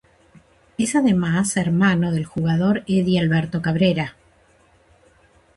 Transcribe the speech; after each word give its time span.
Es 0.79 0.95
además 0.95 1.57
hermano 1.57 2.11
del 2.11 2.25
jugador 2.25 2.83
Edy 2.87 3.19
Alberto 3.19 3.61
Cabrera. 3.61 4.15